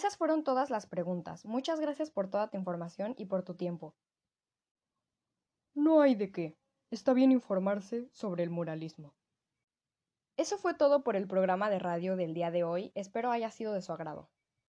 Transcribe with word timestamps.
Esas 0.00 0.16
fueron 0.16 0.44
todas 0.44 0.70
las 0.70 0.86
preguntas. 0.86 1.44
Muchas 1.44 1.78
gracias 1.78 2.10
por 2.10 2.30
toda 2.30 2.48
tu 2.48 2.56
información 2.56 3.14
y 3.18 3.26
por 3.26 3.42
tu 3.42 3.54
tiempo. 3.54 3.94
No 5.74 6.00
hay 6.00 6.14
de 6.14 6.32
qué. 6.32 6.56
Está 6.90 7.12
bien 7.12 7.32
informarse 7.32 8.08
sobre 8.10 8.42
el 8.42 8.48
muralismo. 8.48 9.14
Eso 10.38 10.56
fue 10.56 10.72
todo 10.72 11.02
por 11.04 11.16
el 11.16 11.28
programa 11.28 11.68
de 11.68 11.80
radio 11.80 12.16
del 12.16 12.32
día 12.32 12.50
de 12.50 12.64
hoy. 12.64 12.92
Espero 12.94 13.30
haya 13.30 13.50
sido 13.50 13.74
de 13.74 13.82
su 13.82 13.92
agrado. 13.92 14.30